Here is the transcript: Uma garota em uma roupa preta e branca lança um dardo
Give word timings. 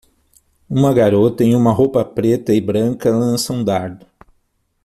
Uma 0.67 0.91
garota 0.95 1.43
em 1.43 1.53
uma 1.53 1.71
roupa 1.71 2.03
preta 2.03 2.51
e 2.55 2.59
branca 2.59 3.11
lança 3.15 3.53
um 3.53 3.63
dardo 3.63 4.03